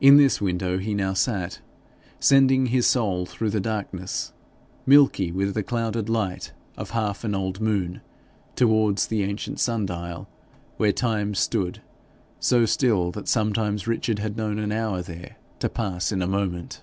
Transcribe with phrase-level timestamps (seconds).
[0.00, 1.60] In this window he now sat,
[2.18, 4.32] sending his soul through the darkness,
[4.84, 8.00] milky with the clouded light of half an old moon,
[8.56, 10.28] towards the ancient sun dial,
[10.76, 11.80] where Time stood
[12.40, 15.36] so still that sometimes Richard had known an hour there
[15.72, 16.82] pass in a moment.